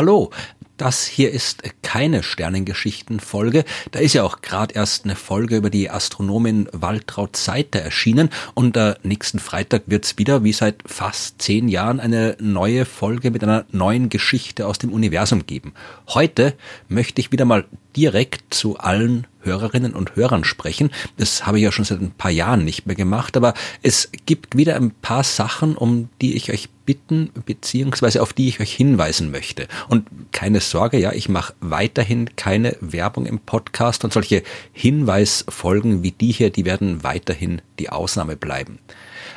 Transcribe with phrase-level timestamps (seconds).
[0.00, 0.30] Hallo,
[0.78, 3.66] das hier ist keine Sternengeschichten-Folge.
[3.90, 8.78] Da ist ja auch gerade erst eine Folge über die Astronomin Waltraud Seiter erschienen und
[8.78, 13.66] äh, nächsten Freitag wird's wieder, wie seit fast zehn Jahren, eine neue Folge mit einer
[13.72, 15.74] neuen Geschichte aus dem Universum geben.
[16.08, 16.54] Heute
[16.88, 20.90] möchte ich wieder mal direkt zu allen Hörerinnen und Hörern sprechen.
[21.16, 24.56] Das habe ich ja schon seit ein paar Jahren nicht mehr gemacht, aber es gibt
[24.56, 29.30] wieder ein paar Sachen, um die ich euch bitten, beziehungsweise auf die ich euch hinweisen
[29.30, 29.68] möchte.
[29.88, 36.10] Und keine Sorge, ja, ich mache weiterhin keine Werbung im Podcast und solche Hinweisfolgen wie
[36.10, 38.80] die hier, die werden weiterhin die Ausnahme bleiben.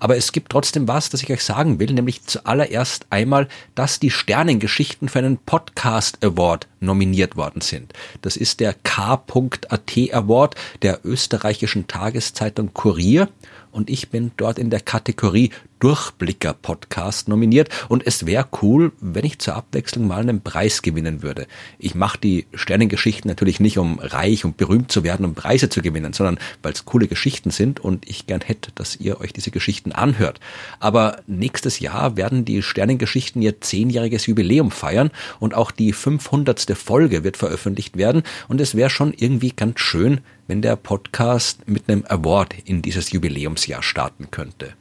[0.00, 4.10] Aber es gibt trotzdem was, das ich euch sagen will, nämlich zuallererst einmal, dass die
[4.10, 7.92] Sternengeschichten für einen Podcast Award nominiert worden sind.
[8.22, 13.28] Das ist der K.AT Award der österreichischen Tageszeitung Kurier
[13.70, 19.24] und ich bin dort in der Kategorie Durchblicker Podcast nominiert und es wäre cool, wenn
[19.24, 21.46] ich zur Abwechslung mal einen Preis gewinnen würde.
[21.78, 25.80] Ich mache die Sternengeschichten natürlich nicht, um reich und berühmt zu werden, um Preise zu
[25.80, 29.52] gewinnen, sondern weil es coole Geschichten sind und ich gern hätte, dass ihr euch diese
[29.52, 30.40] Geschichten anhört.
[30.80, 36.67] Aber nächstes Jahr werden die Sternengeschichten ihr zehnjähriges Jubiläum feiern und auch die 500.
[36.76, 41.88] Folge wird veröffentlicht werden und es wäre schon irgendwie ganz schön, wenn der Podcast mit
[41.88, 44.74] einem Award in dieses Jubiläumsjahr starten könnte.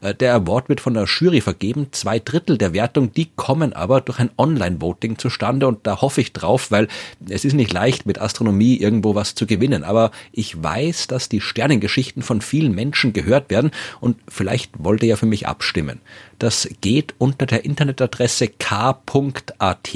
[0.00, 1.88] Äh, der Award wird von der Jury vergeben.
[1.92, 6.32] Zwei Drittel der Wertung, die kommen aber durch ein Online-Voting zustande und da hoffe ich
[6.32, 6.88] drauf, weil
[7.28, 9.84] es ist nicht leicht, mit Astronomie irgendwo was zu gewinnen.
[9.84, 15.10] Aber ich weiß, dass die Sternengeschichten von vielen Menschen gehört werden und vielleicht wollt ihr
[15.10, 16.00] ja für mich abstimmen.
[16.38, 19.88] Das geht unter der Internetadresse k.at,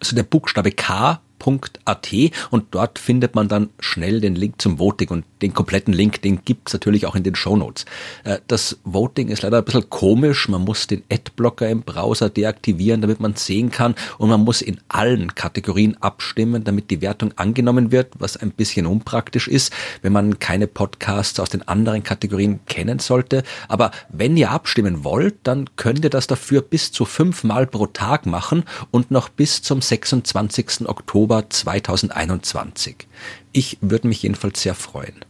[0.00, 2.12] also der Buchstabe K www.voting.at
[2.50, 6.44] und dort findet man dann schnell den Link zum Voting und den kompletten Link, den
[6.44, 7.86] gibt's natürlich auch in den Show Notes.
[8.24, 13.00] Äh, das Voting ist leider ein bisschen komisch, man muss den Adblocker im Browser deaktivieren,
[13.00, 17.92] damit man sehen kann und man muss in allen Kategorien abstimmen, damit die Wertung angenommen
[17.92, 19.72] wird, was ein bisschen unpraktisch ist,
[20.02, 23.42] wenn man keine Podcasts aus den anderen Kategorien kennen sollte.
[23.68, 28.26] Aber wenn ihr abstimmen wollt, dann könnt ihr das dafür bis zu fünfmal pro Tag
[28.26, 30.86] machen und noch bis zum 26.
[30.86, 33.06] Oktober Oktober 2021.
[33.52, 35.24] Ich würde mich jedenfalls sehr freuen.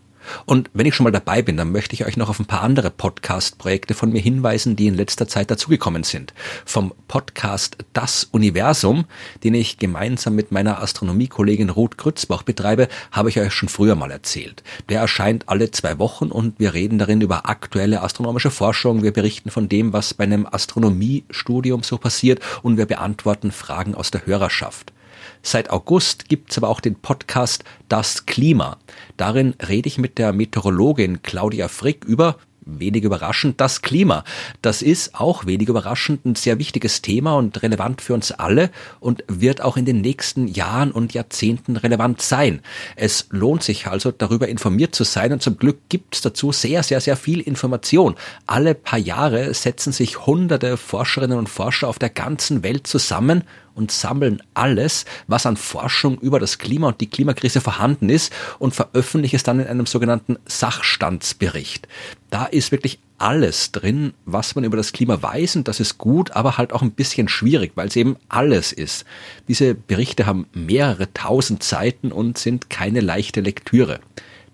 [0.47, 2.63] Und wenn ich schon mal dabei bin, dann möchte ich euch noch auf ein paar
[2.63, 6.33] andere Podcast-Projekte von mir hinweisen, die in letzter Zeit dazugekommen sind.
[6.65, 9.05] Vom Podcast Das Universum,
[9.45, 14.11] den ich gemeinsam mit meiner Astronomiekollegin Ruth Grützbach betreibe, habe ich euch schon früher mal
[14.11, 14.63] erzählt.
[14.89, 19.51] Der erscheint alle zwei Wochen und wir reden darin über aktuelle astronomische Forschung, wir berichten
[19.51, 24.95] von dem, was bei einem Astronomiestudium so passiert und wir beantworten Fragen aus der Hörerschaft.
[25.43, 28.79] Seit August gibt's aber auch den Podcast Das Klima.
[29.17, 32.37] Darin rede ich mit der Meteorologin Claudia Frick über
[32.79, 34.25] wenig überraschend, das Klima.
[34.63, 38.71] Das ist auch wenig überraschend ein sehr wichtiges Thema und relevant für uns alle
[39.01, 42.61] und wird auch in den nächsten Jahren und Jahrzehnten relevant sein.
[42.97, 47.01] Es lohnt sich also, darüber informiert zu sein und zum Glück gibt's dazu sehr, sehr,
[47.01, 48.15] sehr viel Information.
[48.47, 53.45] Alle paar Jahre setzen sich hunderte Forscherinnen und Forscher auf der ganzen Welt zusammen
[53.75, 58.75] und sammeln alles, was an Forschung über das Klima und die Klimakrise vorhanden ist und
[58.75, 61.89] veröffentlichen es dann in einem sogenannten Sachstandsbericht.
[62.31, 66.31] Da ist wirklich alles drin, was man über das Klima weiß und das ist gut,
[66.33, 69.05] aber halt auch ein bisschen schwierig, weil es eben alles ist.
[69.49, 74.01] Diese Berichte haben mehrere tausend Seiten und sind keine leichte Lektüre.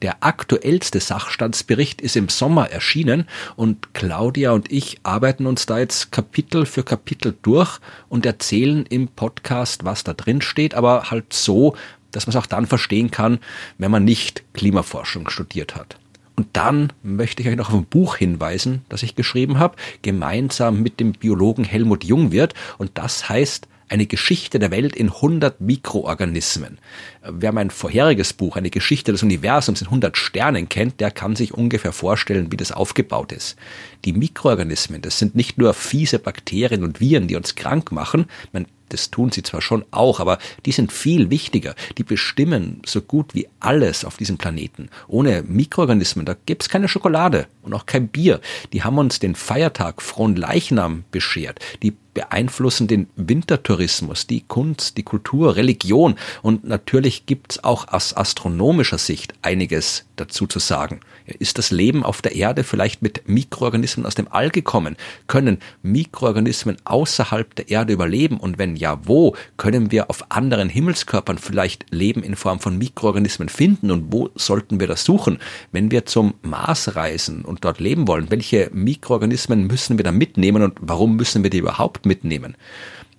[0.02, 3.26] Der aktuellste Sachstandsbericht ist im Sommer erschienen
[3.56, 7.78] und Claudia und ich arbeiten uns da jetzt Kapitel für Kapitel durch
[8.10, 11.76] und erzählen im Podcast, was da drin steht, aber halt so,
[12.10, 13.38] dass man es auch dann verstehen kann,
[13.78, 15.96] wenn man nicht Klimaforschung studiert hat.
[16.36, 20.82] Und dann möchte ich euch noch auf ein Buch hinweisen, das ich geschrieben habe, gemeinsam
[20.82, 22.52] mit dem Biologen Helmut Jungwirth.
[22.76, 26.78] Und das heißt eine Geschichte der Welt in 100 Mikroorganismen.
[27.22, 31.54] Wer mein vorheriges Buch, eine Geschichte des Universums in 100 Sternen kennt, der kann sich
[31.54, 33.56] ungefähr vorstellen, wie das aufgebaut ist.
[34.04, 38.26] Die Mikroorganismen, das sind nicht nur fiese Bakterien und Viren, die uns krank machen.
[38.52, 41.74] Man das tun sie zwar schon auch, aber die sind viel wichtiger.
[41.98, 44.90] Die bestimmen so gut wie alles auf diesem Planeten.
[45.08, 48.40] Ohne Mikroorganismen, da gibt's keine Schokolade und auch kein Bier.
[48.72, 51.58] Die haben uns den Feiertag Frohen Leichnam beschert.
[51.82, 56.16] Die beeinflussen den Wintertourismus, die Kunst, die Kultur, Religion.
[56.40, 61.00] Und natürlich gibt's auch aus astronomischer Sicht einiges dazu zu sagen.
[61.26, 64.96] Ist das Leben auf der Erde vielleicht mit Mikroorganismen aus dem All gekommen?
[65.26, 68.38] Können Mikroorganismen außerhalb der Erde überleben?
[68.38, 73.50] Und wenn ja, wo können wir auf anderen Himmelskörpern vielleicht Leben in Form von Mikroorganismen
[73.50, 73.90] finden?
[73.90, 75.38] Und wo sollten wir das suchen?
[75.70, 80.62] Wenn wir zum Mars reisen und dort leben wollen, welche Mikroorganismen müssen wir da mitnehmen
[80.62, 82.56] und warum müssen wir die überhaupt mitnehmen?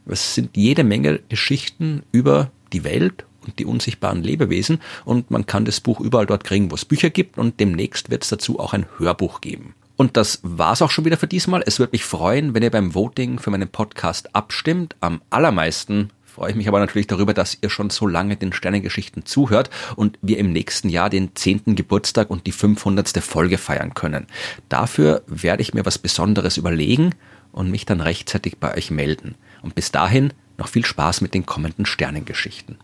[0.05, 5.65] Es sind jede Menge Geschichten über die Welt und die unsichtbaren Lebewesen und man kann
[5.65, 8.73] das Buch überall dort kriegen, wo es Bücher gibt und demnächst wird es dazu auch
[8.73, 9.73] ein Hörbuch geben.
[9.95, 11.63] Und das war's auch schon wieder für diesmal.
[11.65, 14.95] Es würde mich freuen, wenn ihr beim Voting für meinen Podcast abstimmt.
[14.99, 19.25] Am allermeisten freue ich mich aber natürlich darüber, dass ihr schon so lange den Sternengeschichten
[19.25, 21.75] zuhört und wir im nächsten Jahr den 10.
[21.75, 23.09] Geburtstag und die 500.
[23.23, 24.27] Folge feiern können.
[24.69, 27.15] Dafür werde ich mir was Besonderes überlegen
[27.57, 29.35] und mich dann rechtzeitig bei euch melden.
[29.61, 32.77] Und bis dahin noch viel Spaß mit den kommenden Sternengeschichten.